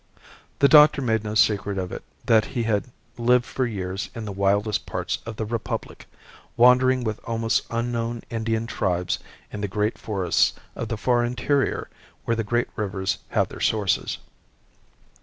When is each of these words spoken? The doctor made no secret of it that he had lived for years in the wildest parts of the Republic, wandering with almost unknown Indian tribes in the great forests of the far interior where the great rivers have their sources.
The 0.57 0.67
doctor 0.67 0.99
made 0.99 1.23
no 1.23 1.35
secret 1.35 1.77
of 1.77 1.91
it 1.91 2.01
that 2.25 2.43
he 2.57 2.63
had 2.63 2.85
lived 3.19 3.45
for 3.45 3.67
years 3.67 4.09
in 4.15 4.25
the 4.25 4.31
wildest 4.31 4.87
parts 4.87 5.19
of 5.27 5.35
the 5.35 5.45
Republic, 5.45 6.07
wandering 6.57 7.03
with 7.03 7.19
almost 7.25 7.67
unknown 7.69 8.23
Indian 8.31 8.65
tribes 8.65 9.19
in 9.53 9.61
the 9.61 9.67
great 9.67 9.99
forests 9.99 10.53
of 10.75 10.87
the 10.87 10.97
far 10.97 11.23
interior 11.23 11.87
where 12.25 12.35
the 12.35 12.43
great 12.43 12.69
rivers 12.75 13.19
have 13.29 13.49
their 13.49 13.59
sources. 13.61 14.17